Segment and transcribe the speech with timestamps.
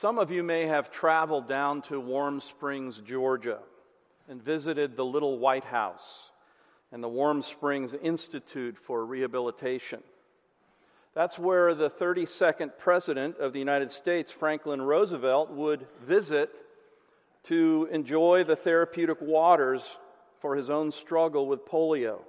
[0.00, 3.58] Some of you may have traveled down to Warm Springs, Georgia,
[4.28, 6.30] and visited the Little White House
[6.92, 10.04] and the Warm Springs Institute for Rehabilitation.
[11.14, 16.50] That's where the 32nd President of the United States, Franklin Roosevelt, would visit
[17.46, 19.82] to enjoy the therapeutic waters
[20.40, 22.20] for his own struggle with polio.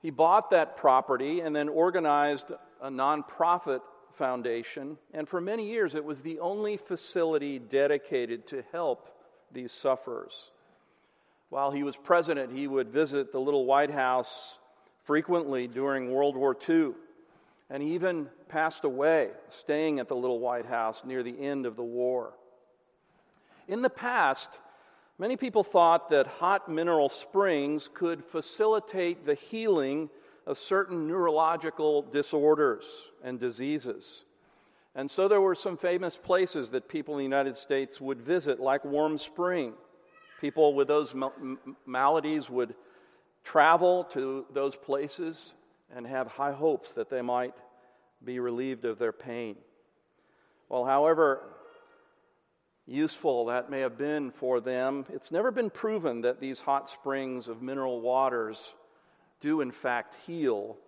[0.00, 3.80] He bought that property and then organized a nonprofit
[4.16, 9.08] foundation, and for many years it was the only facility dedicated to help
[9.52, 10.50] these sufferers.
[11.50, 14.58] While he was president, he would visit the little White House
[15.04, 16.92] frequently during World War II,
[17.70, 21.76] and he even passed away staying at the little White House near the end of
[21.76, 22.32] the war.
[23.68, 24.48] In the past,
[25.18, 30.10] many people thought that hot mineral springs could facilitate the healing
[30.46, 32.84] of certain neurological disorders
[33.22, 34.24] and diseases.
[34.94, 38.60] And so there were some famous places that people in the United States would visit,
[38.60, 39.72] like Warm Spring.
[40.40, 41.14] People with those
[41.86, 42.74] maladies would
[43.42, 45.54] travel to those places
[45.94, 47.54] and have high hopes that they might
[48.24, 49.56] be relieved of their pain.
[50.68, 51.42] Well, however
[52.86, 57.48] useful that may have been for them, it's never been proven that these hot springs
[57.48, 58.74] of mineral waters
[59.44, 60.78] do, in fact, heal,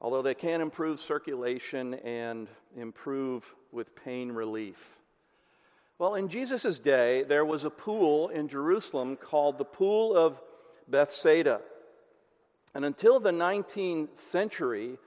[0.00, 4.76] although they can improve circulation and improve with pain relief.
[5.96, 10.40] Well, in Jesus' day, there was a pool in Jerusalem called the Pool of
[10.88, 11.60] Bethesda.
[12.74, 14.98] And until the 19th century,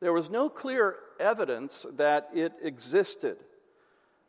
[0.00, 3.38] there was no clear evidence that it existed.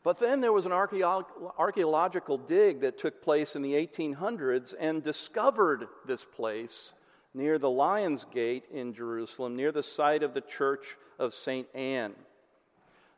[0.02, 5.89] But then there was an archaeological dig that took place in the 1800s and discovered
[6.08, 6.94] this place
[7.36, 11.67] near the Lion's Gate in Jerusalem, near the site of the church of St.
[11.75, 12.14] Anne.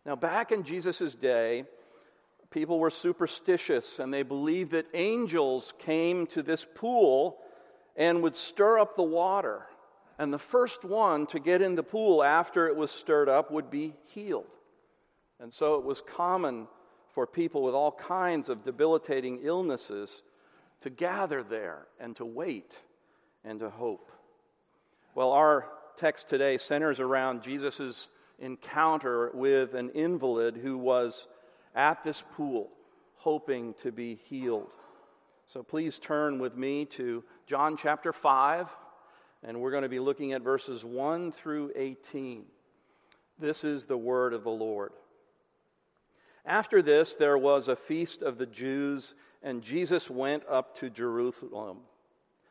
[0.05, 1.65] Now, back in Jesus' day,
[2.49, 7.37] people were superstitious and they believed that angels came to this pool
[7.95, 9.67] and would stir up the water.
[10.17, 13.69] And the first one to get in the pool after it was stirred up would
[13.69, 14.45] be healed.
[15.39, 16.67] And so it was common
[17.13, 20.23] for people with all kinds of debilitating illnesses
[20.81, 22.73] to gather there and to wait
[23.47, 24.11] and to hope.
[25.15, 25.65] Well, our
[25.97, 28.09] text today centers around Jesus'
[28.39, 31.27] encounter with an invalid who was
[31.73, 32.69] at this pool
[33.15, 34.69] hoping to be healed.
[35.47, 38.67] So please turn with me to John chapter 5,
[39.43, 42.43] and we're going to be looking at verses 1 through 18.
[43.39, 44.91] This is the word of the Lord.
[46.45, 51.77] After this, there was a feast of the Jews, and Jesus went up to Jerusalem.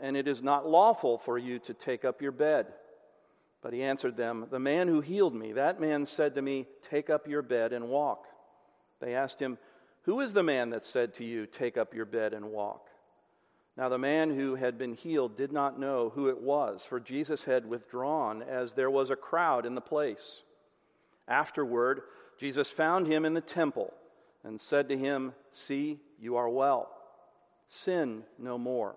[0.00, 2.66] and it is not lawful for you to take up your bed.
[3.62, 7.10] But he answered them, The man who healed me, that man said to me, Take
[7.10, 8.26] up your bed and walk.
[9.00, 9.58] They asked him,
[10.02, 12.88] Who is the man that said to you, Take up your bed and walk?
[13.76, 17.44] Now the man who had been healed did not know who it was, for Jesus
[17.44, 20.42] had withdrawn, as there was a crowd in the place.
[21.26, 22.02] Afterward,
[22.38, 23.94] Jesus found him in the temple
[24.44, 26.90] and said to him, See, you are well.
[27.68, 28.96] Sin no more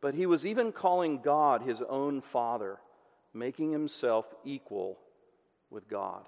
[0.00, 2.78] but he was even calling God his own Father,
[3.34, 4.98] making himself equal
[5.70, 6.22] with God.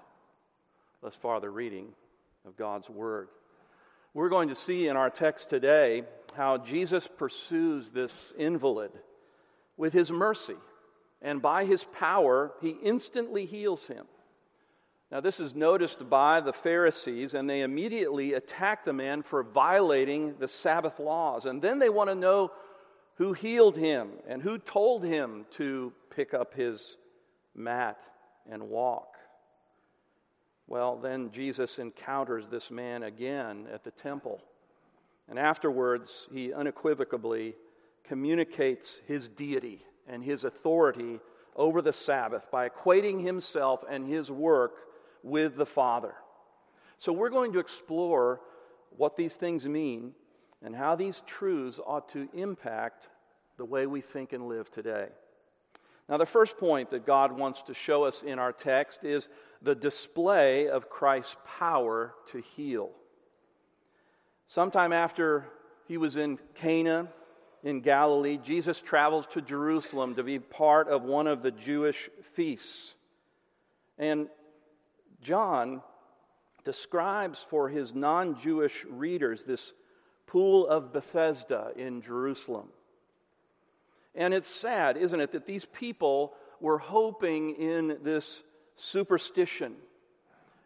[1.01, 1.87] Thus far, the reading
[2.45, 3.29] of God's Word.
[4.13, 6.03] We're going to see in our text today
[6.35, 8.91] how Jesus pursues this invalid
[9.77, 10.57] with his mercy,
[11.21, 14.05] and by his power, he instantly heals him.
[15.11, 20.35] Now, this is noticed by the Pharisees, and they immediately attack the man for violating
[20.39, 21.45] the Sabbath laws.
[21.45, 22.51] And then they want to know
[23.15, 26.97] who healed him and who told him to pick up his
[27.55, 27.97] mat
[28.49, 29.15] and walk.
[30.67, 34.41] Well, then Jesus encounters this man again at the temple.
[35.27, 37.55] And afterwards, he unequivocally
[38.03, 41.19] communicates his deity and his authority
[41.55, 44.73] over the Sabbath by equating himself and his work
[45.23, 46.15] with the Father.
[46.97, 48.39] So, we're going to explore
[48.95, 50.13] what these things mean
[50.63, 53.07] and how these truths ought to impact
[53.57, 55.07] the way we think and live today.
[56.09, 59.29] Now, the first point that God wants to show us in our text is
[59.61, 62.89] the display of Christ's power to heal.
[64.47, 65.45] Sometime after
[65.87, 67.07] he was in Cana
[67.63, 72.95] in Galilee, Jesus travels to Jerusalem to be part of one of the Jewish feasts.
[73.97, 74.27] And
[75.21, 75.81] John
[76.63, 79.73] describes for his non Jewish readers this
[80.31, 82.67] pool of Bethesda in Jerusalem.
[84.15, 88.41] And it's sad, isn't it, that these people were hoping in this
[88.75, 89.73] superstition.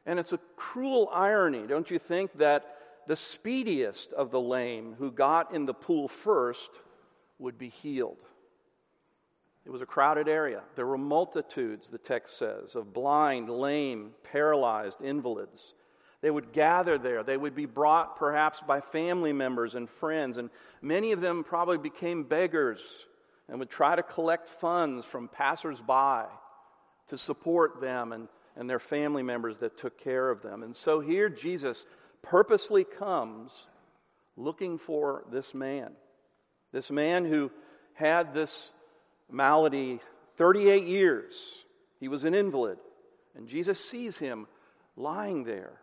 [0.06, 2.63] And it's a cruel irony, don't you think, that
[3.07, 6.69] the speediest of the lame who got in the pool first
[7.39, 8.17] would be healed.
[9.65, 10.62] It was a crowded area.
[10.75, 15.73] There were multitudes, the text says, of blind, lame, paralyzed invalids.
[16.25, 17.22] They would gather there.
[17.22, 20.50] They would be brought perhaps by family members and friends, and
[20.81, 22.81] many of them probably became beggars
[23.48, 26.24] and would try to collect funds from passersby
[27.10, 30.63] to support them and, and their family members that took care of them.
[30.63, 31.86] And so here Jesus
[32.24, 33.68] purposely comes
[34.36, 35.92] looking for this man,
[36.72, 37.51] this man who
[37.94, 38.72] had this
[39.30, 40.00] malady
[40.38, 41.36] 38 years.
[42.00, 42.80] He was an invalid.
[43.36, 44.48] And Jesus sees him
[44.98, 45.81] lying there.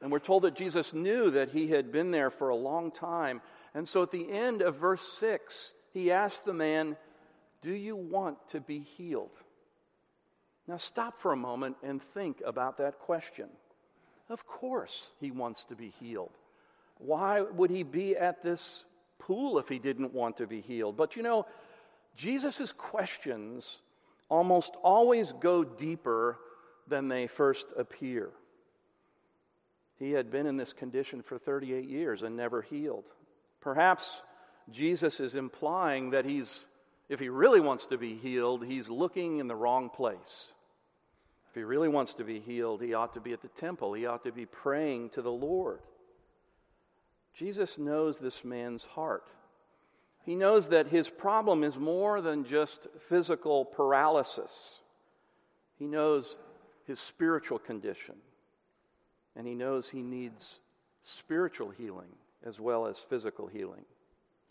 [0.00, 3.40] And we're told that Jesus knew that he had been there for a long time.
[3.74, 6.96] And so at the end of verse 6, he asked the man,
[7.62, 9.30] Do you want to be healed?
[10.68, 13.48] Now stop for a moment and think about that question.
[14.28, 16.32] Of course, he wants to be healed.
[16.98, 18.84] Why would he be at this
[19.18, 20.96] pool if he didn't want to be healed?
[20.96, 21.46] But you know,
[22.16, 23.78] Jesus' questions
[24.28, 26.38] almost always go deeper
[26.88, 28.30] than they first appear.
[29.98, 33.04] He had been in this condition for 38 years and never healed.
[33.60, 34.22] Perhaps
[34.70, 36.66] Jesus is implying that he's,
[37.08, 40.52] if he really wants to be healed, he's looking in the wrong place.
[41.48, 44.06] If he really wants to be healed, he ought to be at the temple, he
[44.06, 45.80] ought to be praying to the Lord.
[47.34, 49.28] Jesus knows this man's heart.
[50.24, 54.80] He knows that his problem is more than just physical paralysis.
[55.78, 56.36] He knows
[56.86, 58.16] his spiritual condition.
[59.36, 60.58] And he knows he needs
[61.02, 62.08] spiritual healing
[62.44, 63.84] as well as physical healing.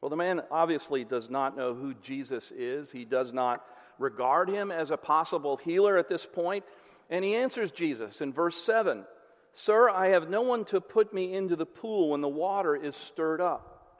[0.01, 2.91] Well, the man obviously does not know who Jesus is.
[2.91, 3.63] He does not
[3.97, 6.63] regard him as a possible healer at this point.
[7.09, 9.05] And he answers Jesus in verse 7
[9.53, 12.93] Sir, I have no one to put me into the pool when the water is
[12.93, 13.99] stirred up.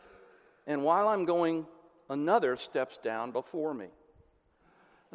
[0.68, 1.66] And while I'm going,
[2.10, 3.88] another steps down before me.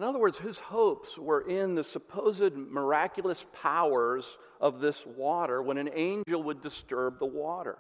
[0.01, 5.77] In other words, his hopes were in the supposed miraculous powers of this water when
[5.77, 7.77] an angel would disturb the water.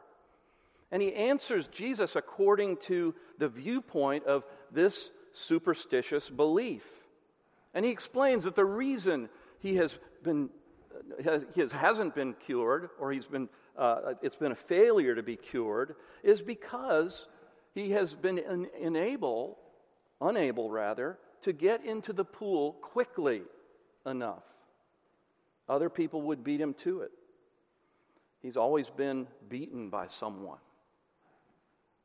[0.92, 6.84] And he answers Jesus according to the viewpoint of this superstitious belief.
[7.72, 10.50] And he explains that the reason he has been
[11.54, 13.48] he hasn't been cured or he's been
[13.78, 17.28] uh, it's been a failure to be cured is because
[17.72, 19.56] he has been unable,
[20.20, 23.42] unable rather, to get into the pool quickly
[24.06, 24.42] enough.
[25.68, 27.12] Other people would beat him to it.
[28.42, 30.59] He's always been beaten by someone.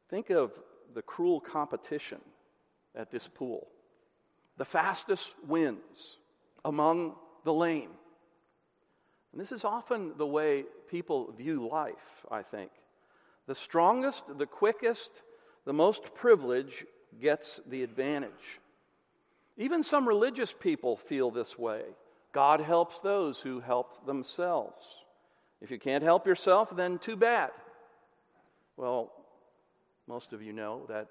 [0.09, 0.51] Think of
[0.93, 2.19] the cruel competition
[2.95, 3.67] at this pool.
[4.57, 6.17] The fastest wins
[6.63, 7.91] among the lame.
[9.31, 12.71] And this is often the way people view life, I think.
[13.47, 15.11] The strongest, the quickest,
[15.65, 16.85] the most privileged
[17.21, 18.59] gets the advantage.
[19.57, 21.81] Even some religious people feel this way.
[22.33, 24.83] God helps those who help themselves.
[25.61, 27.51] If you can't help yourself, then too bad.
[28.75, 29.11] Well,
[30.07, 31.07] most of you know that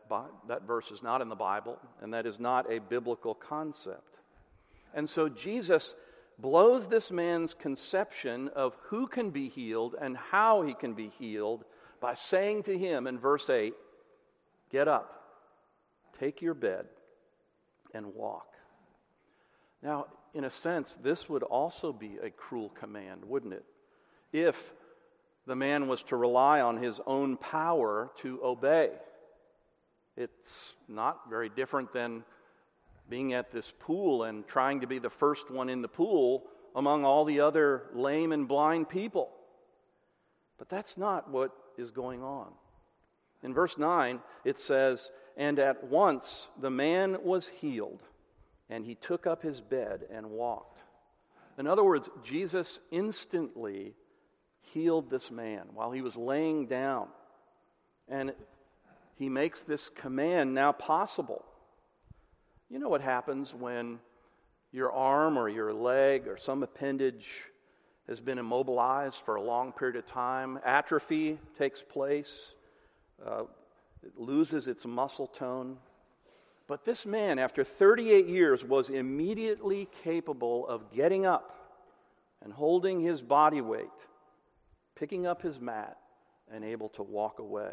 [0.49, 4.19] that verse is not in the Bible, and that is not a biblical concept.
[4.95, 5.95] And so Jesus
[6.39, 11.65] blows this man's conception of who can be healed and how he can be healed
[12.01, 13.75] by saying to him in verse 8,
[14.71, 15.23] Get up,
[16.19, 16.87] take your bed,
[17.95, 18.49] and walk.
[19.83, 23.65] Now, in a sense, this would also be a cruel command, wouldn't it?
[24.33, 24.57] If
[25.47, 28.91] the man was to rely on his own power to obey.
[30.17, 32.25] It's not very different than
[33.09, 37.05] being at this pool and trying to be the first one in the pool among
[37.05, 39.31] all the other lame and blind people.
[40.59, 42.49] But that's not what is going on.
[43.43, 48.01] In verse 9, it says, And at once the man was healed,
[48.71, 50.81] and he took up his bed and walked.
[51.59, 53.95] In other words, Jesus instantly
[54.73, 57.09] healed this man while he was laying down.
[58.09, 58.33] And
[59.17, 61.45] he makes this command now possible.
[62.69, 64.01] You know what happens when
[64.73, 67.27] your arm or your leg or some appendage
[68.09, 70.59] has been immobilized for a long period of time?
[70.65, 72.51] Atrophy takes place,
[73.25, 73.45] uh,
[74.05, 75.79] it loses its muscle tone.
[76.67, 81.55] But this man, after 38 years, was immediately capable of getting up
[82.43, 83.89] and holding his body weight,
[84.95, 85.97] picking up his mat,
[86.53, 87.73] and able to walk away.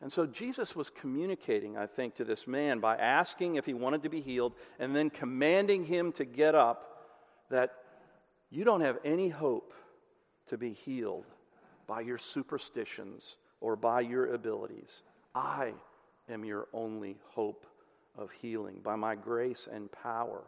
[0.00, 4.02] And so Jesus was communicating, I think, to this man by asking if he wanted
[4.02, 6.90] to be healed and then commanding him to get up
[7.50, 7.72] that
[8.50, 9.72] you don't have any hope
[10.48, 11.24] to be healed
[11.86, 15.02] by your superstitions or by your abilities.
[15.34, 15.72] I
[16.28, 17.66] am your only hope
[18.16, 20.42] of healing by my grace and power.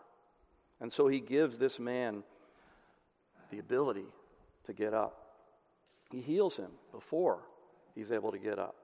[0.80, 2.22] And so he gives this man
[3.50, 4.06] the ability
[4.66, 5.22] to get up.
[6.10, 7.40] He heals him before
[7.94, 8.76] he's able to get up.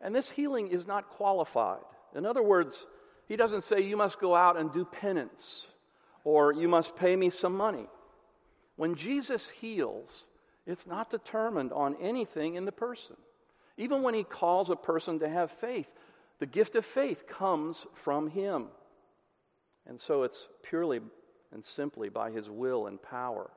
[0.00, 1.80] And this healing is not qualified.
[2.14, 2.86] In other words,
[3.26, 5.66] he doesn't say, You must go out and do penance
[6.24, 7.86] or you must pay me some money.
[8.76, 10.26] When Jesus heals,
[10.66, 13.16] it's not determined on anything in the person.
[13.78, 15.86] Even when he calls a person to have faith,
[16.40, 18.66] the gift of faith comes from him.
[19.86, 21.00] And so it's purely
[21.52, 23.50] and simply by his will and power.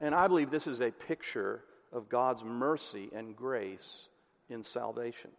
[0.00, 1.62] And I believe this is a picture
[1.92, 4.08] of God's mercy and grace
[4.48, 5.30] in salvation.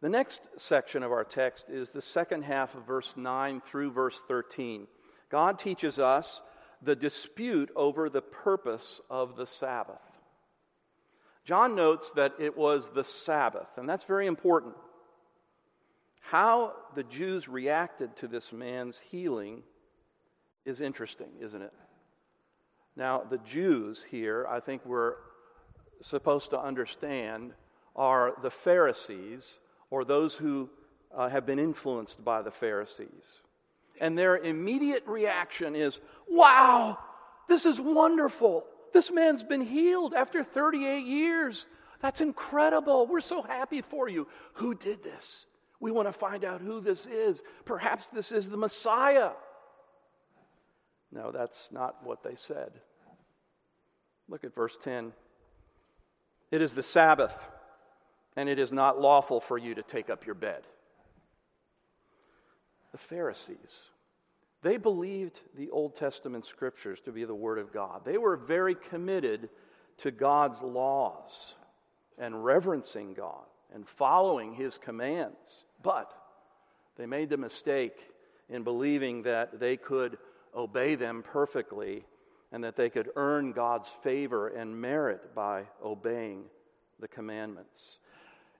[0.00, 4.20] The next section of our text is the second half of verse 9 through verse
[4.26, 4.86] 13.
[5.30, 6.40] God teaches us
[6.82, 10.02] the dispute over the purpose of the Sabbath.
[11.44, 14.74] John notes that it was the Sabbath, and that's very important.
[16.20, 19.62] How the Jews reacted to this man's healing
[20.64, 21.72] is interesting, isn't it?
[22.96, 25.14] Now, the Jews here, I think we're
[26.02, 27.52] supposed to understand,
[27.94, 29.58] are the Pharisees
[29.90, 30.70] or those who
[31.14, 33.40] uh, have been influenced by the Pharisees.
[34.00, 36.98] And their immediate reaction is, Wow,
[37.48, 38.64] this is wonderful.
[38.94, 41.66] This man's been healed after 38 years.
[42.00, 43.08] That's incredible.
[43.08, 44.28] We're so happy for you.
[44.54, 45.46] Who did this?
[45.80, 47.42] We want to find out who this is.
[47.64, 49.32] Perhaps this is the Messiah.
[51.10, 52.70] No, that's not what they said.
[54.28, 55.12] Look at verse 10.
[56.52, 57.34] It is the Sabbath
[58.36, 60.62] and it is not lawful for you to take up your bed.
[62.92, 63.90] The Pharisees,
[64.64, 68.00] they believed the Old Testament scriptures to be the Word of God.
[68.04, 69.50] They were very committed
[69.98, 71.54] to God's laws
[72.18, 73.44] and reverencing God
[73.74, 75.66] and following His commands.
[75.82, 76.10] But
[76.96, 77.96] they made the mistake
[78.48, 80.16] in believing that they could
[80.56, 82.06] obey them perfectly
[82.50, 86.44] and that they could earn God's favor and merit by obeying
[87.00, 87.98] the commandments.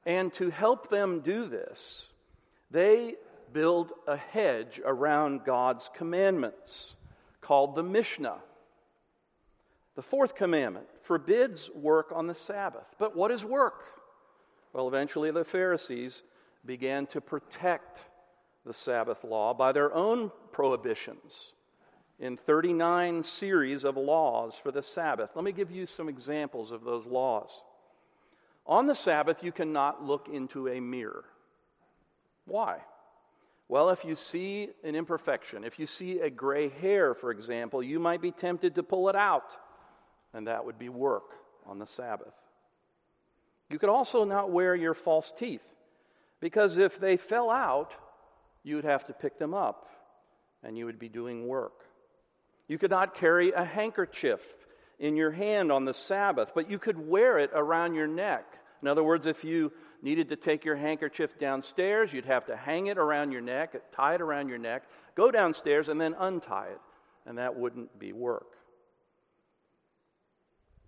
[0.05, 2.07] And to help them do this,
[2.71, 3.15] they
[3.55, 6.97] build a hedge around God's commandments
[7.41, 8.37] called the Mishnah.
[9.95, 12.87] The fourth commandment forbids work on the Sabbath.
[12.99, 13.85] But what is work?
[14.75, 16.25] Well, eventually the Pharisees
[16.67, 18.05] began to protect
[18.67, 21.53] the Sabbath law by their own prohibitions
[22.19, 25.31] in 39 series of laws for the Sabbath.
[25.35, 27.51] Let me give you some examples of those laws.
[28.67, 31.25] On the Sabbath, you cannot look into a mirror.
[32.47, 32.79] Why?
[33.69, 37.99] Well, if you see an imperfection, if you see a gray hair, for example, you
[37.99, 39.57] might be tempted to pull it out,
[40.35, 41.31] and that would be work
[41.67, 42.35] on the Sabbath.
[43.71, 45.63] You could also not wear your false teeth,
[46.41, 47.95] because if they fell out,
[48.63, 49.89] you would have to pick them up,
[50.63, 51.85] and you would be doing work.
[52.69, 54.41] You could not carry a handkerchief
[54.99, 58.45] in your hand on the Sabbath, but you could wear it around your neck.
[58.83, 59.73] In other words, if you
[60.05, 64.15] needed to take your handkerchief downstairs, you'd have to hang it around your neck, tie
[64.15, 64.85] it around your neck,
[65.17, 66.81] go downstairs, and then untie it.
[67.27, 68.53] And that wouldn't be work.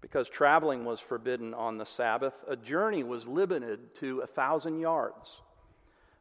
[0.02, 5.40] Because traveling was forbidden on the Sabbath, a journey was limited to a thousand yards.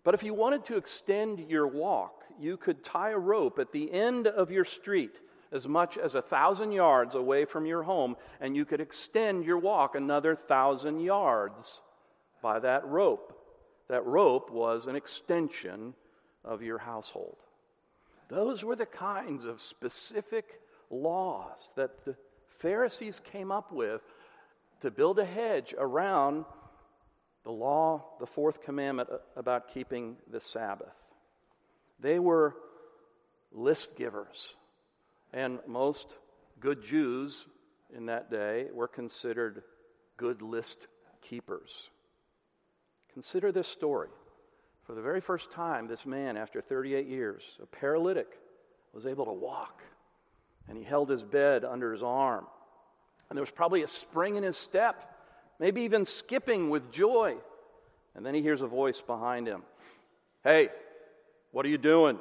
[0.06, 3.92] But if you wanted to extend your walk, you could tie a rope at the
[3.92, 5.20] end of your street
[5.52, 9.58] as much as a thousand yards away from your home, and you could extend your
[9.58, 11.82] walk another thousand yards
[12.46, 13.34] by that rope.
[13.88, 15.96] That rope was an extension
[16.44, 17.38] of your household.
[18.30, 20.62] Those were the kinds of specific
[20.92, 22.16] laws that the
[22.60, 24.02] Pharisees came up with
[24.82, 26.46] to build a hedge around
[27.46, 30.94] the law, the fourth commandment about keeping the Sabbath.
[32.00, 32.56] They were
[33.52, 34.50] list givers.
[35.34, 36.14] And most
[36.60, 37.48] good Jews
[37.92, 39.64] in that day were considered
[40.16, 40.78] good list
[41.24, 41.90] keepers.
[43.16, 44.10] Consider this story.
[44.86, 48.28] For the very first time, this man, after 38 years, a paralytic,
[48.94, 49.82] was able to walk.
[50.68, 52.46] And he held his bed under his arm.
[53.30, 55.18] And there was probably a spring in his step,
[55.62, 57.38] maybe even skipping with joy.
[58.16, 59.64] And then he hears a voice behind him
[60.44, 60.68] Hey,
[61.54, 62.20] what are you doing?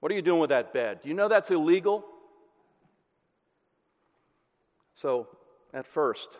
[0.00, 1.00] What are you doing with that bed?
[1.02, 2.02] Do you know that's illegal?
[4.94, 5.28] So,
[5.74, 6.30] at first,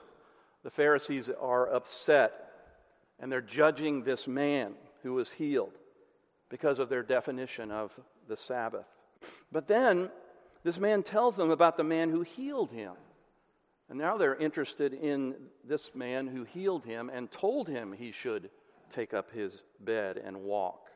[0.64, 2.45] the Pharisees are upset
[3.20, 5.72] and they're judging this man who was healed
[6.48, 7.92] because of their definition of
[8.28, 8.86] the Sabbath.
[9.50, 10.10] But then
[10.64, 12.92] this man tells them about the man who healed him.
[13.88, 18.50] And now they're interested in this man who healed him and told him he should
[18.92, 20.88] take up his bed and walk.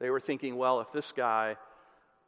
[0.00, 1.56] They were thinking, well, if this guy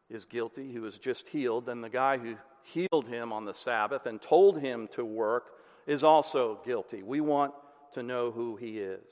[0.09, 4.07] is guilty, who was just healed, then the guy who healed him on the Sabbath
[4.07, 5.47] and told him to work
[5.87, 7.03] is also guilty.
[7.03, 7.53] We want
[7.95, 9.11] to know who he is.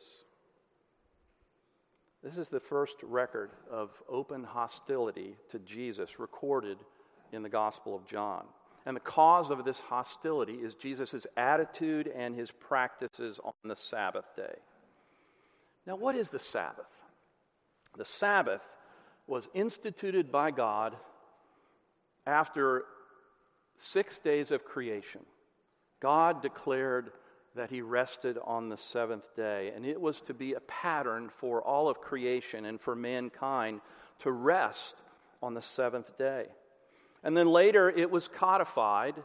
[2.22, 6.78] This is the first record of open hostility to Jesus recorded
[7.32, 8.44] in the Gospel of John.
[8.86, 14.24] And the cause of this hostility is Jesus' attitude and his practices on the Sabbath
[14.34, 14.56] day.
[15.86, 16.86] Now, what is the Sabbath?
[17.96, 18.62] The Sabbath
[19.26, 20.96] was instituted by God
[22.26, 22.84] after
[23.78, 25.20] six days of creation.
[26.00, 27.10] God declared
[27.58, 31.60] that he rested on the seventh day, and it was to be a pattern for
[31.60, 33.80] all of creation and for mankind
[34.20, 34.94] to rest
[35.42, 36.46] on the seventh day.
[37.24, 39.16] And then later it was codified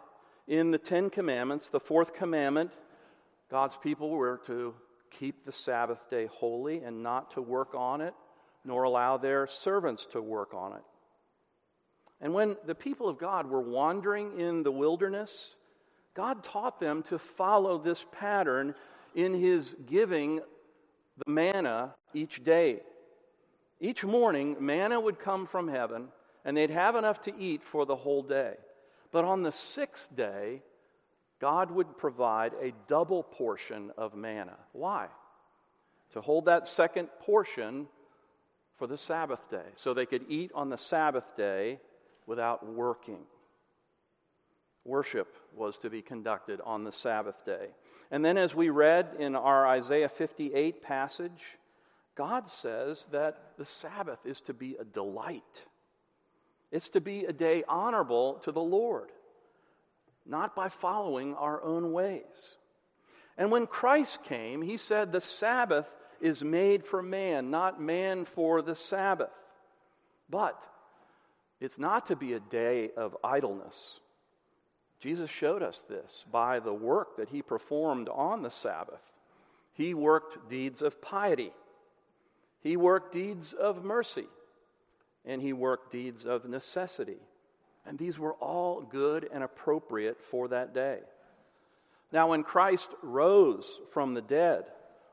[0.48, 1.70] in the Ten Commandments.
[1.70, 2.72] The fourth commandment
[3.52, 4.74] God's people were to
[5.12, 8.16] keep the Sabbath day holy and not to work on it
[8.66, 10.84] nor allow their servants to work on it.
[12.20, 15.56] And when the people of God were wandering in the wilderness,
[16.16, 18.76] God taught them to follow this pattern
[19.16, 20.42] in His giving
[21.18, 22.82] the manna each day.
[23.80, 26.08] Each morning, manna would come from heaven,
[26.46, 28.54] and they'd have enough to eat for the whole day.
[29.12, 30.62] But on the sixth day,
[31.40, 34.58] God would provide a double portion of manna.
[34.72, 35.08] Why?
[36.14, 37.88] To hold that second portion
[38.78, 41.80] for the Sabbath day, so they could eat on the Sabbath day
[42.26, 43.20] without working.
[44.86, 47.68] Worship was to be conducted on the Sabbath day.
[48.12, 51.58] And then, as we read in our Isaiah 58 passage,
[52.16, 55.64] God says that the Sabbath is to be a delight.
[56.72, 59.10] It's to be a day honorable to the Lord,
[60.26, 62.58] not by following our own ways.
[63.38, 65.88] And when Christ came, he said the Sabbath
[66.22, 69.32] is made for man, not man for the Sabbath.
[70.30, 70.62] But
[71.60, 74.00] it's not to be a day of idleness.
[75.04, 79.02] Jesus showed us this by the work that he performed on the Sabbath.
[79.74, 81.52] He worked deeds of piety,
[82.62, 84.28] he worked deeds of mercy,
[85.26, 87.18] and he worked deeds of necessity.
[87.86, 91.00] And these were all good and appropriate for that day.
[92.14, 94.64] Now, when Christ rose from the dead,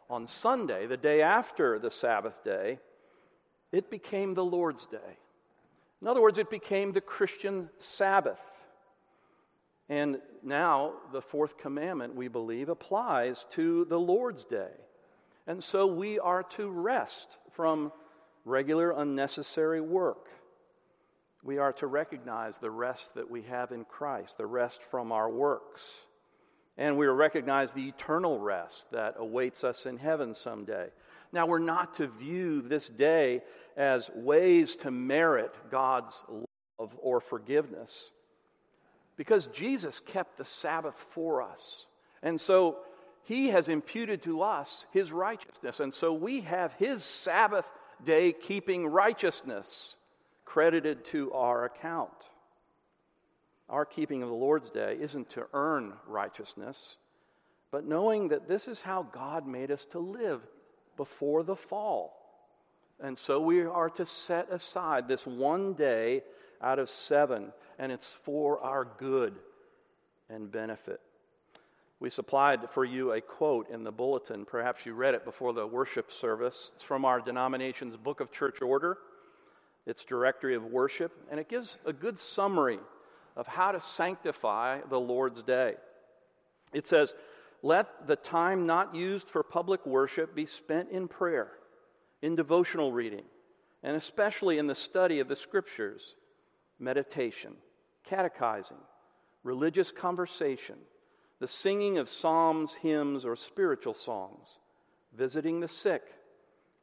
[0.09, 2.79] on Sunday, the day after the Sabbath day,
[3.73, 5.19] it became the Lord's day.
[6.01, 8.39] In other words, it became the Christian Sabbath.
[9.91, 14.71] And now the fourth commandment, we believe, applies to the Lord's day.
[15.49, 17.91] And so we are to rest from
[18.45, 20.29] regular, unnecessary work.
[21.43, 25.29] We are to recognize the rest that we have in Christ, the rest from our
[25.29, 25.83] works.
[26.79, 30.91] And we recognize the eternal rest that awaits us in heaven someday.
[31.33, 33.43] Now, we're not to view this day
[33.77, 36.23] as ways to merit God's
[36.79, 38.13] love or forgiveness
[39.21, 41.85] because Jesus kept the Sabbath for us.
[42.23, 42.79] And so
[43.25, 45.79] he has imputed to us his righteousness.
[45.79, 47.67] And so we have his Sabbath
[48.03, 49.97] day keeping righteousness
[50.47, 52.09] credited to our account.
[53.71, 56.97] our keeping of the Lord's Day isn't to earn righteousness,
[57.71, 60.41] but knowing that this is how God made us to live
[60.97, 62.17] before the fall.
[63.03, 66.23] And so we are to set aside this one day
[66.61, 69.35] out of seven, and it's for our good
[70.29, 71.01] and benefit.
[71.99, 74.45] We supplied for you a quote in the bulletin.
[74.45, 76.73] Perhaps you read it before the worship service.
[76.75, 78.99] It's from our denomination's Book of Church Order,
[79.87, 82.79] its Directory of Worship, and it gives a good summary
[83.35, 85.75] of how to sanctify the Lord's Day.
[86.75, 87.15] It says,
[87.63, 91.53] Let the time not used for public worship be spent in prayer,
[92.21, 93.25] in devotional reading,
[93.83, 96.17] and especially in the study of the Scriptures,
[96.79, 97.55] meditation,
[98.11, 98.77] catechizing,
[99.45, 100.77] religious conversation,
[101.39, 104.49] the singing of psalms, hymns, or spiritual songs,
[105.17, 106.03] visiting the sick,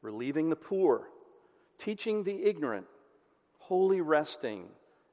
[0.02, 1.10] relieving the poor,
[1.78, 2.88] teaching the ignorant,
[3.60, 4.66] holy resting,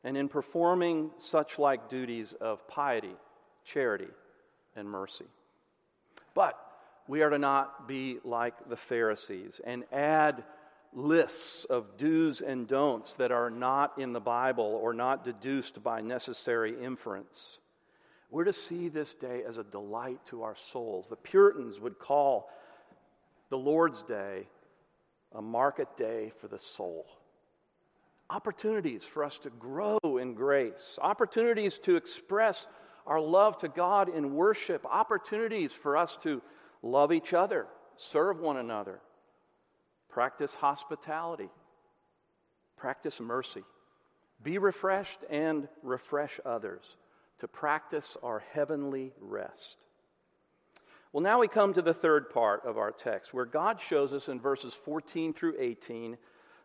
[0.04, 3.16] and in performing such like duties of piety,
[3.64, 4.08] charity,
[4.76, 5.26] and mercy.
[6.34, 6.58] But
[7.08, 10.44] we are to not be like the Pharisees and add
[10.94, 16.00] lists of do's and don'ts that are not in the Bible or not deduced by
[16.00, 17.58] necessary inference.
[18.30, 21.08] We're to see this day as a delight to our souls.
[21.08, 22.48] The Puritans would call
[23.50, 24.48] the Lord's Day
[25.32, 27.06] a market day for the soul
[28.30, 32.66] opportunities for us to grow in grace, opportunities to express
[33.06, 36.42] our love to God in worship, opportunities for us to
[36.82, 39.00] love each other, serve one another,
[40.14, 41.48] practice hospitality,
[42.76, 43.64] practice mercy,
[44.44, 46.84] be refreshed and refresh others,
[47.40, 49.76] to practice our heavenly rest.
[51.12, 54.28] Well, now we come to the third part of our text, where God shows us
[54.28, 56.16] in verses 14 through 18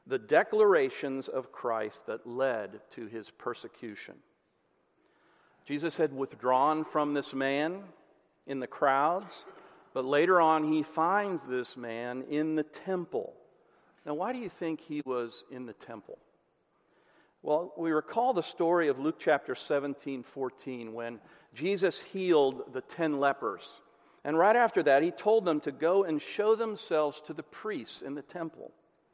[0.06, 4.16] the declarations of Christ that led to his persecution.
[5.66, 7.82] Jesus had withdrawn from this man
[8.46, 9.44] in the crowds,
[9.94, 13.34] but later on he finds this man in the temple.
[14.06, 16.18] Now, why do you think he was in the temple?
[17.42, 21.20] Well, we recall the story of Luke chapter 17, 14, when
[21.54, 23.64] Jesus healed the ten lepers.
[24.26, 28.02] And right after that, he told them to go and show themselves to the priests
[28.02, 28.72] in the temple.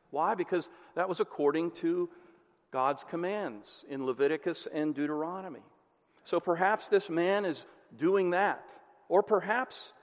[0.10, 0.34] Why?
[0.34, 2.10] Because that was according to
[2.72, 5.64] God's commands in Leviticus and Deuteronomy.
[6.24, 7.64] So perhaps this man is
[7.98, 8.66] doing that.
[9.08, 9.94] Or perhaps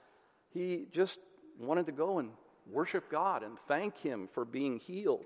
[0.53, 1.19] he just
[1.59, 2.29] wanted to go and
[2.71, 5.25] worship God and thank him for being healed.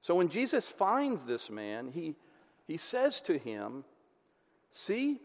[0.00, 2.14] So when Jesus finds this man, he,
[2.66, 3.84] he says to him,
[4.72, 5.18] See,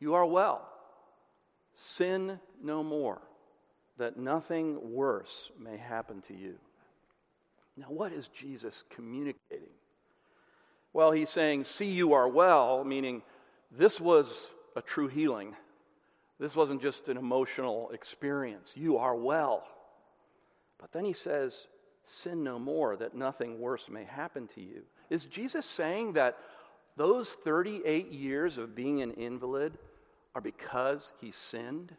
[0.00, 0.66] you are well.
[1.74, 3.22] Sin no more,
[3.98, 6.56] that nothing worse may happen to you.
[7.76, 9.68] Now, what is Jesus communicating?
[10.92, 13.22] Well, he's saying, See, you are well, meaning
[13.70, 14.36] this was
[14.76, 15.54] a true healing.
[16.40, 18.72] This wasn't just an emotional experience.
[18.74, 19.62] You are well.
[20.78, 21.66] But then he says,
[22.04, 24.82] Sin no more, that nothing worse may happen to you.
[25.10, 26.38] Is Jesus saying that
[26.96, 29.78] those 38 years of being an invalid
[30.34, 31.94] are because he sinned?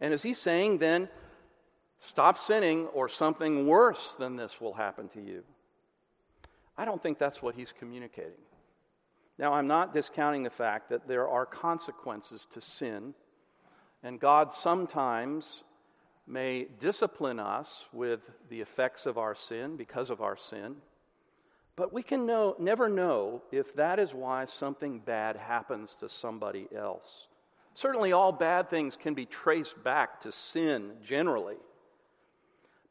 [0.00, 1.08] And is he saying then
[2.08, 5.44] Stop sinning, or something worse than this will happen to you.
[6.76, 8.32] I don't think that's what he's communicating.
[9.38, 13.14] Now, I'm not discounting the fact that there are consequences to sin,
[14.02, 15.62] and God sometimes
[16.26, 20.76] may discipline us with the effects of our sin because of our sin.
[21.74, 26.68] But we can know, never know if that is why something bad happens to somebody
[26.76, 27.28] else.
[27.74, 31.56] Certainly, all bad things can be traced back to sin generally.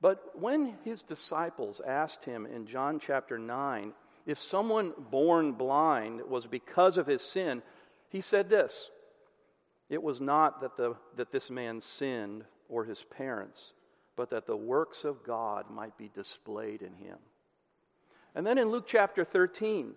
[0.02, 3.94] But when his disciples asked him in John chapter 9
[4.26, 7.62] if someone born blind was because of his sin,
[8.10, 8.90] he said this
[9.90, 13.74] It was not that, the, that this man sinned or his parents,
[14.16, 17.18] but that the works of God might be displayed in him.
[18.34, 19.94] And then in Luke chapter 13,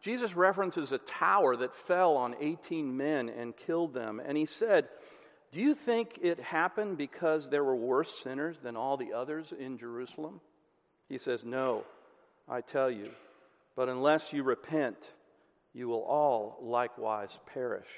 [0.00, 4.20] Jesus references a tower that fell on 18 men and killed them.
[4.24, 4.88] And he said,
[5.52, 9.76] do you think it happened because there were worse sinners than all the others in
[9.76, 10.40] Jerusalem?
[11.10, 11.84] He says, No,
[12.48, 13.10] I tell you,
[13.76, 14.96] but unless you repent,
[15.72, 17.88] you will all likewise perish.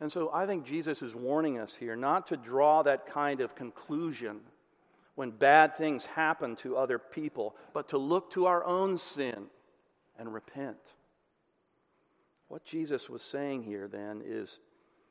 [0.00, 3.54] And so I think Jesus is warning us here not to draw that kind of
[3.54, 4.40] conclusion
[5.14, 9.46] when bad things happen to other people, but to look to our own sin
[10.18, 10.78] and repent.
[12.48, 14.58] What Jesus was saying here then is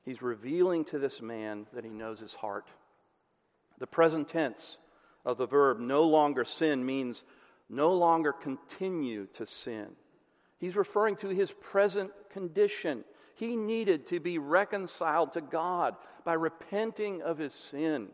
[0.04, 2.68] He's revealing to this man that he knows his heart.
[3.78, 4.78] The present tense
[5.26, 7.24] of the verb no longer sin means
[7.72, 9.88] no longer continue to sin.
[10.60, 13.04] He's referring to his present condition.
[13.36, 18.10] He needed to be reconciled to God by repenting of his sin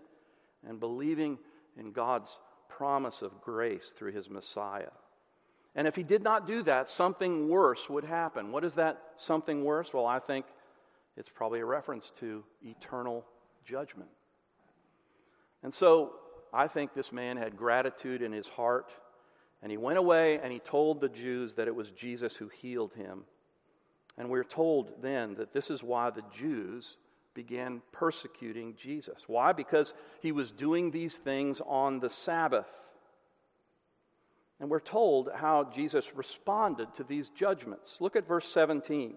[0.65, 1.39] and believing
[1.77, 2.29] in God's
[2.69, 4.91] promise of grace through his Messiah.
[5.75, 8.51] And if he did not do that, something worse would happen.
[8.51, 9.93] What is that something worse?
[9.93, 10.45] Well, I think
[11.17, 13.25] it's probably a reference to eternal
[13.65, 14.09] judgment.
[15.63, 16.13] And so
[16.53, 18.91] I think this man had gratitude in his heart,
[19.61, 22.93] and he went away and he told the Jews that it was Jesus who healed
[22.93, 23.23] him.
[24.17, 26.97] And we're told then that this is why the Jews
[27.33, 29.23] began persecuting Jesus.
[29.27, 29.51] Why?
[29.53, 32.67] Because he was doing these things on the Sabbath.
[34.59, 37.97] And we're told how Jesus responded to these judgments.
[37.99, 39.13] Look at verse 17.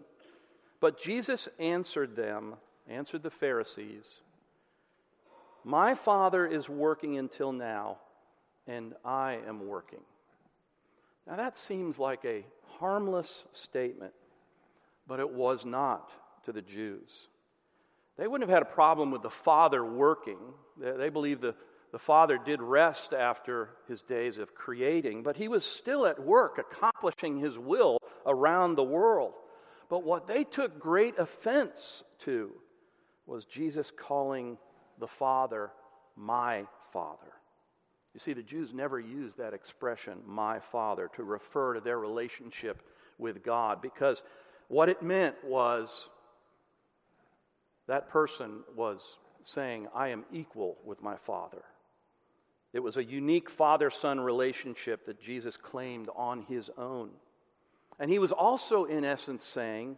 [0.81, 2.57] But Jesus answered them,
[2.89, 4.05] answered the Pharisees,
[5.65, 7.99] My Father is working until now,
[8.67, 10.01] and I am working.
[11.27, 12.45] Now that seems like a
[12.79, 14.13] harmless statement,
[15.07, 16.11] but it was not
[16.45, 17.29] to the Jews.
[18.17, 20.39] They wouldn't have had a problem with the Father working.
[20.79, 21.55] They, believed the,
[21.93, 26.59] the Father did rest after his days of creating, but he was still at work
[26.59, 29.33] accomplishing his will around the world.
[29.89, 32.53] But what they took great offense to
[33.27, 34.59] was Jesus calling
[34.99, 35.71] the Father
[36.17, 37.33] my Father.
[38.15, 42.83] You see, the Jews never used that expression, my Father, to refer to their relationship
[43.19, 44.23] with God because
[44.69, 46.09] what it meant was
[47.87, 51.63] that person was saying, I am equal with my Father.
[52.73, 57.11] It was a unique father son relationship that Jesus claimed on his own.
[57.99, 59.97] And he was also, in essence, saying,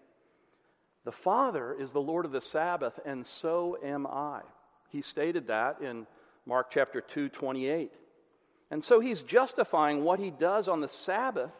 [1.04, 4.40] The Father is the Lord of the Sabbath, and so am I.
[4.88, 6.06] He stated that in
[6.46, 7.92] Mark chapter 2, 28.
[8.72, 11.52] And so he's justifying what he does on the Sabbath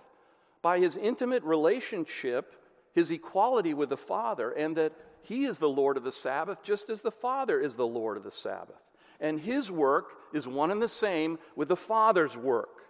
[0.63, 2.55] by his intimate relationship,
[2.95, 6.91] his equality with the Father, and that he is the Lord of the Sabbath, just
[6.91, 8.81] as the Father is the Lord of the Sabbath.
[9.21, 12.81] And His work is one and the same with the Father's work.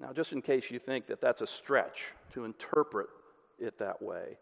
[0.00, 3.08] Now, just in case you think that that's a stretch to interpret
[3.58, 4.38] it that way,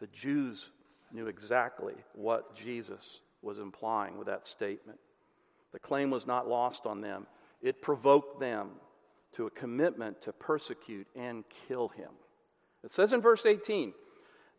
[0.00, 0.70] the Jews
[1.12, 4.98] knew exactly what Jesus was implying with that statement.
[5.72, 7.26] The claim was not lost on them,
[7.62, 8.70] it provoked them
[9.34, 12.10] to a commitment to persecute and kill him.
[12.84, 13.92] It says in verse 18,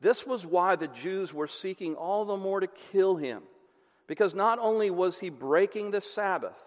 [0.02, 3.44] this was why the Jews were seeking all the more to kill him,
[4.08, 6.58] because not only was he breaking the Sabbath,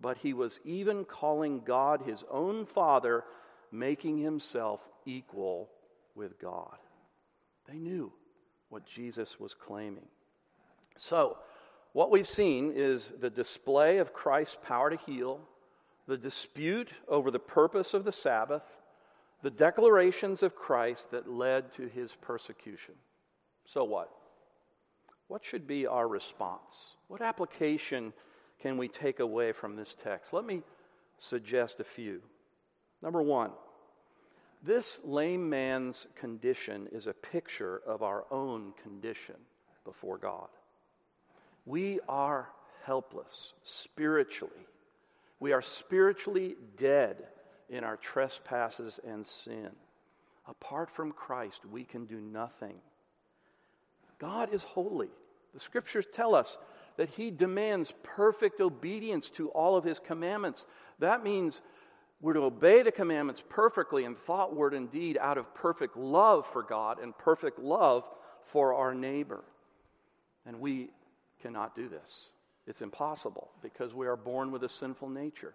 [0.00, 3.24] but he was even calling God his own Father,
[3.70, 5.68] making himself equal
[6.14, 6.76] with God.
[7.68, 8.12] They knew
[8.68, 10.08] what Jesus was claiming.
[10.96, 11.38] So,
[11.92, 15.40] what we've seen is the display of Christ's power to heal,
[16.06, 18.62] the dispute over the purpose of the Sabbath,
[19.42, 22.94] the declarations of Christ that led to his persecution.
[23.66, 24.10] So what?
[25.28, 26.96] What should be our response?
[27.08, 28.12] What application
[28.60, 30.32] can we take away from this text?
[30.32, 30.62] Let me
[31.18, 32.20] suggest a few.
[33.00, 33.50] Number one,
[34.62, 39.34] this lame man's condition is a picture of our own condition
[39.84, 40.48] before God.
[41.64, 42.48] We are
[42.84, 44.66] helpless spiritually.
[45.42, 47.16] We are spiritually dead
[47.68, 49.70] in our trespasses and sin.
[50.46, 52.76] Apart from Christ, we can do nothing.
[54.20, 55.08] God is holy.
[55.52, 56.56] The scriptures tell us
[56.96, 60.64] that He demands perfect obedience to all of His commandments.
[61.00, 61.60] That means
[62.20, 66.46] we're to obey the commandments perfectly in thought, word, and deed out of perfect love
[66.46, 68.04] for God and perfect love
[68.52, 69.42] for our neighbor.
[70.46, 70.90] And we
[71.42, 72.30] cannot do this.
[72.66, 75.54] It's impossible because we are born with a sinful nature.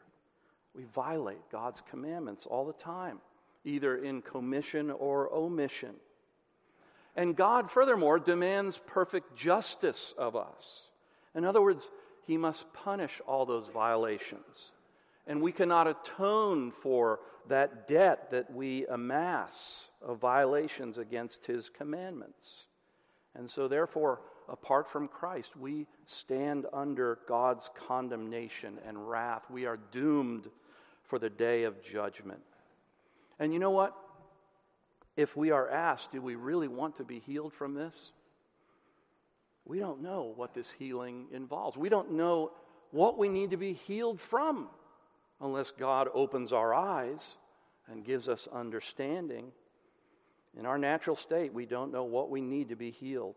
[0.75, 3.19] We violate God's commandments all the time,
[3.63, 5.95] either in commission or omission.
[7.15, 10.89] And God, furthermore, demands perfect justice of us.
[11.33, 11.89] In other words,
[12.27, 14.71] He must punish all those violations.
[15.25, 22.65] And we cannot atone for that debt that we amass of violations against His commandments.
[23.33, 29.43] And so, therefore, apart from Christ, we stand under God's condemnation and wrath.
[29.49, 30.49] We are doomed
[31.07, 32.41] for the day of judgment.
[33.39, 33.95] And you know what?
[35.15, 38.11] If we are asked, do we really want to be healed from this?
[39.65, 41.75] We don't know what this healing involves.
[41.75, 42.51] We don't know
[42.91, 44.69] what we need to be healed from
[45.41, 47.35] unless God opens our eyes
[47.89, 49.51] and gives us understanding.
[50.57, 53.35] In our natural state, we don't know what we need to be healed.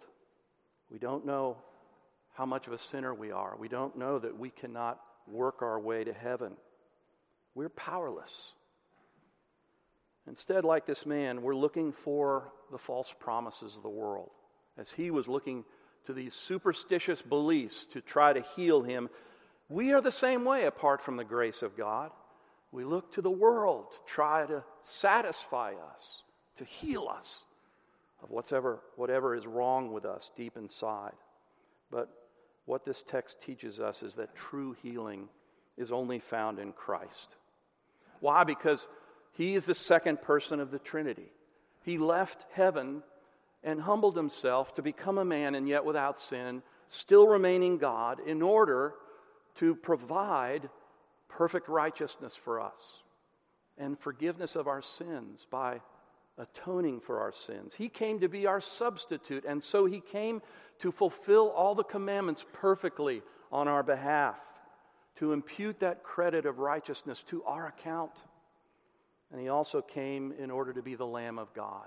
[0.90, 1.56] We don't know
[2.32, 3.56] how much of a sinner we are.
[3.58, 6.52] We don't know that we cannot work our way to heaven.
[7.54, 8.52] We're powerless.
[10.26, 14.30] Instead, like this man, we're looking for the false promises of the world.
[14.78, 15.64] As he was looking
[16.06, 19.08] to these superstitious beliefs to try to heal him,
[19.68, 22.10] we are the same way apart from the grace of God.
[22.72, 26.22] We look to the world to try to satisfy us,
[26.56, 27.42] to heal us
[28.22, 31.14] of whatever, whatever is wrong with us deep inside.
[31.90, 32.08] But
[32.66, 35.28] what this text teaches us is that true healing
[35.76, 37.36] is only found in Christ.
[38.20, 38.44] Why?
[38.44, 38.86] Because
[39.32, 41.32] he is the second person of the Trinity.
[41.84, 43.02] He left heaven
[43.62, 48.42] and humbled himself to become a man and yet without sin, still remaining God, in
[48.42, 48.94] order
[49.56, 50.68] to provide
[51.28, 53.02] perfect righteousness for us
[53.78, 55.80] and forgiveness of our sins by
[56.40, 57.74] atoning for our sins.
[57.76, 60.40] He came to be our substitute, and so he came
[60.80, 63.22] to fulfill all the commandments perfectly
[63.52, 64.36] on our behalf,
[65.16, 68.12] to impute that credit of righteousness to our account.
[69.30, 71.86] And he also came in order to be the Lamb of God,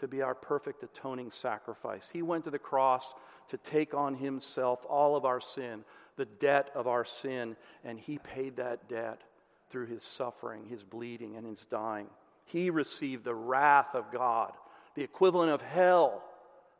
[0.00, 2.08] to be our perfect atoning sacrifice.
[2.12, 3.14] He went to the cross
[3.50, 5.84] to take on himself all of our sin,
[6.16, 9.22] the debt of our sin, and he paid that debt
[9.70, 12.08] through his suffering, his bleeding, and his dying.
[12.48, 14.52] He received the wrath of God,
[14.94, 16.22] the equivalent of hell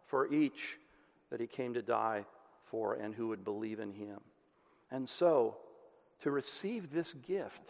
[0.07, 0.78] for each
[1.31, 2.24] that he came to die
[2.70, 4.18] for and who would believe in him.
[4.90, 5.59] And so,
[6.22, 7.61] to receive this gift,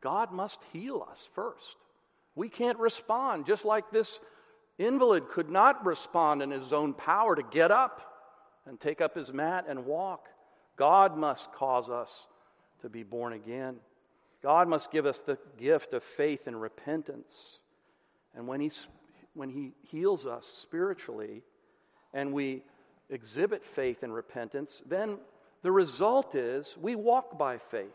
[0.00, 1.76] God must heal us first.
[2.36, 4.20] We can't respond, just like this
[4.78, 8.00] invalid could not respond in his own power to get up
[8.66, 10.28] and take up his mat and walk.
[10.76, 12.28] God must cause us
[12.82, 13.76] to be born again.
[14.42, 17.58] God must give us the gift of faith and repentance.
[18.34, 18.70] And when he,
[19.34, 21.42] when he heals us spiritually
[22.14, 22.62] and we
[23.10, 25.18] exhibit faith and repentance, then
[25.62, 27.88] the result is we walk by faith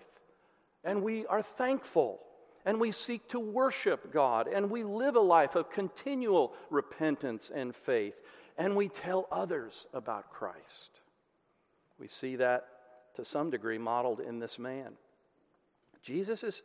[0.84, 2.20] and we are thankful
[2.66, 7.76] and we seek to worship God and we live a life of continual repentance and
[7.76, 8.16] faith
[8.58, 11.02] and we tell others about Christ.
[12.00, 12.68] We see that
[13.16, 14.94] to some degree modeled in this man.
[16.06, 16.62] Jesus'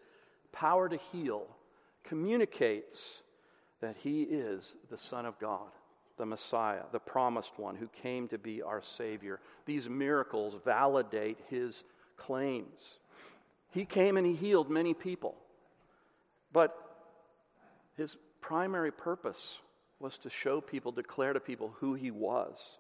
[0.53, 1.47] power to heal
[2.05, 3.23] communicates
[3.81, 5.71] that he is the Son of God,
[6.19, 9.41] the Messiah, the promised one who came to be our Savior.
[9.65, 11.83] These miracles validate his
[12.17, 12.99] claims.
[13.71, 15.35] He came and he healed many people,
[16.53, 16.77] but
[17.97, 19.61] his primary purpose
[19.99, 22.79] was to show people, declare to people who he was.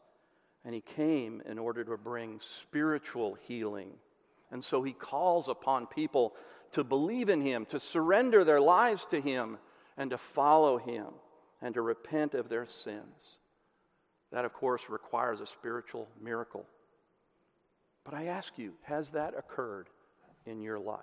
[0.64, 3.92] And he came in order to bring spiritual healing.
[4.52, 6.34] And so he calls upon people
[6.72, 9.58] to believe in him, to surrender their lives to him,
[9.96, 11.06] and to follow him,
[11.60, 13.38] and to repent of their sins.
[14.32, 16.66] That, of course, requires a spiritual miracle.
[18.04, 19.88] But I ask you, has that occurred
[20.46, 20.98] in your life?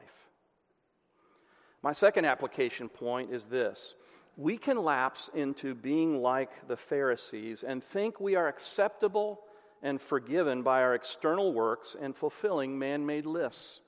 [1.83, 3.93] My second application point is this
[4.35, 9.41] we can lapse into being like the Pharisees and think we are acceptable
[9.81, 13.81] and forgiven by our external works and fulfilling man made lists.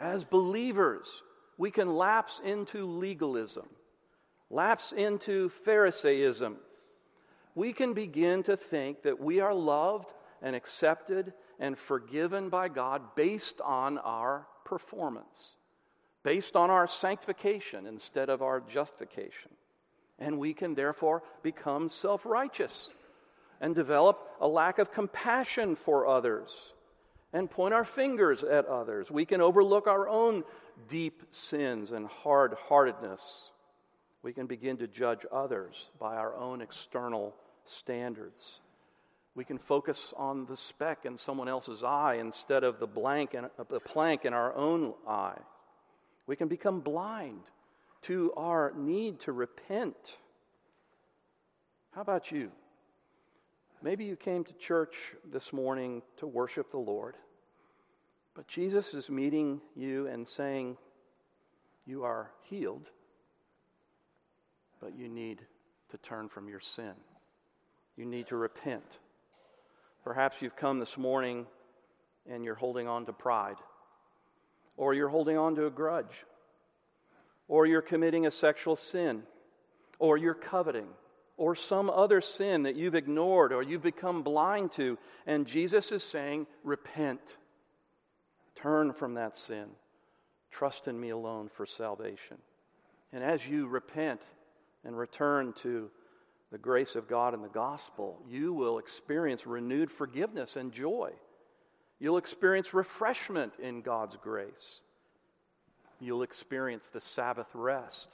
[0.00, 1.22] As believers,
[1.58, 3.66] we can lapse into legalism,
[4.50, 6.56] lapse into Pharisaism.
[7.54, 13.14] We can begin to think that we are loved and accepted and forgiven by God
[13.14, 15.56] based on our performance,
[16.22, 19.52] based on our sanctification instead of our justification.
[20.18, 22.92] And we can therefore become self righteous
[23.60, 26.50] and develop a lack of compassion for others
[27.32, 29.10] and point our fingers at others.
[29.10, 30.44] We can overlook our own
[30.88, 33.20] deep sins and hard heartedness.
[34.22, 38.60] We can begin to judge others by our own external standards.
[39.34, 43.46] We can focus on the speck in someone else's eye instead of the blank and
[43.58, 45.38] uh, the plank in our own eye.
[46.26, 47.42] We can become blind
[48.02, 50.16] to our need to repent.
[51.92, 52.50] How about you?
[53.82, 54.94] Maybe you came to church
[55.30, 57.14] this morning to worship the Lord,
[58.34, 60.78] but Jesus is meeting you and saying,
[61.84, 62.88] You are healed,
[64.80, 65.42] but you need
[65.90, 66.94] to turn from your sin.
[67.96, 68.98] You need to repent.
[70.04, 71.46] Perhaps you've come this morning
[72.28, 73.56] and you're holding on to pride,
[74.76, 76.24] or you're holding on to a grudge,
[77.46, 79.22] or you're committing a sexual sin,
[79.98, 80.88] or you're coveting
[81.36, 84.98] or some other sin that you've ignored or you've become blind to.
[85.26, 87.20] And Jesus is saying, Repent.
[88.54, 89.66] Turn from that sin.
[90.50, 92.38] Trust in me alone for salvation.
[93.12, 94.20] And as you repent
[94.84, 95.90] and return to
[96.50, 101.10] the grace of God and the gospel, you will experience renewed forgiveness and joy.
[101.98, 104.80] You'll experience refreshment in God's grace.
[106.00, 108.08] You'll experience the Sabbath rest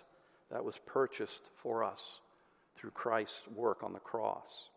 [0.51, 2.21] that was purchased for us
[2.77, 4.69] through Christ's work on the cross.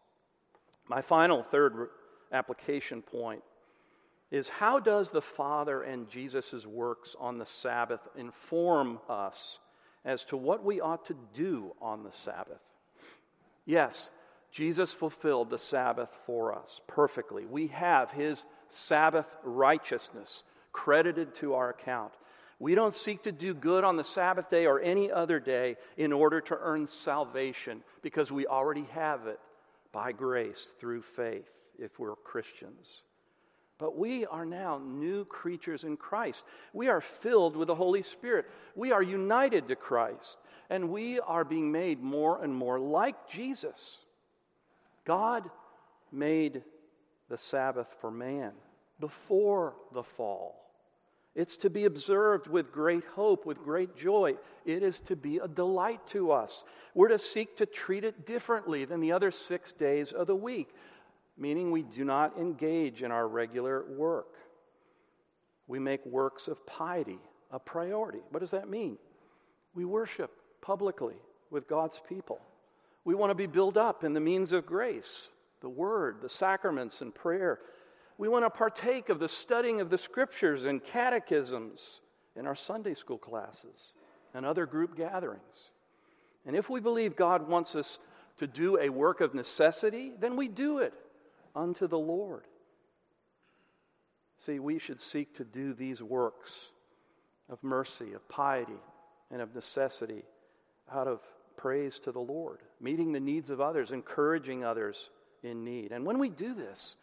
[0.87, 1.89] My final third
[2.31, 3.41] application point
[4.31, 9.59] is how does the Father and Jesus' works on the Sabbath inform us
[10.03, 12.61] as to what we ought to do on the Sabbath?
[13.65, 14.09] Yes,
[14.51, 17.45] Jesus fulfilled the Sabbath for us perfectly.
[17.45, 22.11] We have his Sabbath righteousness credited to our account.
[22.59, 26.13] We don't seek to do good on the Sabbath day or any other day in
[26.13, 29.39] order to earn salvation because we already have it
[29.91, 33.01] by grace through faith if we're Christians.
[33.77, 36.43] But we are now new creatures in Christ.
[36.71, 38.45] We are filled with the Holy Spirit.
[38.73, 40.37] We are united to Christ.
[40.69, 43.99] And we are being made more and more like Jesus.
[45.03, 45.43] God
[46.11, 46.63] made
[47.29, 48.53] the Sabbath for man
[48.99, 50.64] before the fall.
[51.35, 54.35] It's to be observed with great hope, with great joy.
[54.65, 56.63] It is to be a delight to us.
[56.93, 60.69] We're to seek to treat it differently than the other six days of the week,
[61.37, 64.33] meaning we do not engage in our regular work.
[65.67, 67.19] We make works of piety
[67.51, 68.19] a priority.
[68.31, 68.97] What does that mean?
[69.73, 70.31] We worship
[70.61, 71.15] publicly
[71.49, 72.39] with God's people.
[73.03, 75.29] We want to be built up in the means of grace,
[75.61, 77.59] the word, the sacraments, and prayer.
[78.17, 82.01] We want to partake of the studying of the scriptures and catechisms
[82.35, 83.93] in our Sunday school classes
[84.33, 85.71] and other group gatherings.
[86.45, 87.99] And if we believe God wants us
[88.37, 90.93] to do a work of necessity, then we do it
[91.55, 92.43] unto the Lord.
[94.45, 96.51] See, we should seek to do these works
[97.49, 98.79] of mercy, of piety,
[99.31, 100.23] and of necessity
[100.93, 101.21] out of
[101.57, 105.09] praise to the Lord, meeting the needs of others, encouraging others
[105.41, 105.91] in need.
[105.91, 106.95] And when we do this,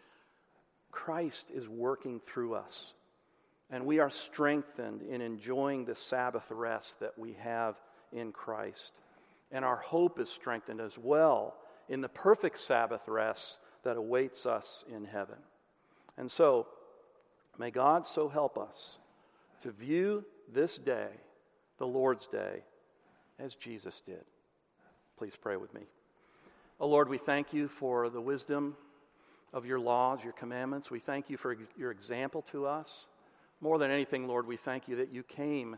[0.93, 2.93] Christ is working through us.
[3.71, 7.75] And we are strengthened in enjoying the Sabbath rest that we have
[8.13, 8.93] in Christ.
[9.51, 11.57] And our hope is strengthened as well
[11.89, 15.39] in the perfect Sabbath rest that awaits us in heaven.
[16.17, 16.69] And so,
[17.59, 18.99] may God so help us
[19.63, 21.09] to view this day,
[21.79, 22.63] the Lord's Day,
[23.39, 24.25] as Jesus did.
[25.17, 25.83] Please pray with me.
[26.79, 28.77] Oh Lord, we thank you for the wisdom
[29.53, 30.91] of your laws, your commandments.
[30.91, 33.07] We thank you for your example to us.
[33.61, 35.77] More than anything, Lord, we thank you that you came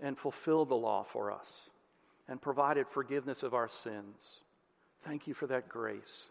[0.00, 1.70] and fulfilled the law for us
[2.28, 4.40] and provided forgiveness of our sins.
[5.04, 6.26] Thank you for that grace.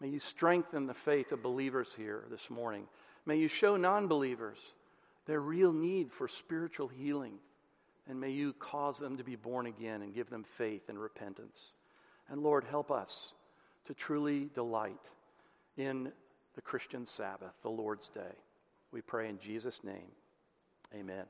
[0.00, 2.86] May you strengthen the faith of believers here this morning.
[3.24, 4.58] May you show non believers
[5.26, 7.34] their real need for spiritual healing.
[8.08, 11.72] And may you cause them to be born again and give them faith and repentance.
[12.30, 13.32] And Lord, help us
[13.86, 15.00] to truly delight
[15.76, 16.12] in
[16.54, 18.34] the Christian Sabbath, the Lord's Day.
[18.92, 20.10] We pray in Jesus' name.
[20.94, 21.24] Amen.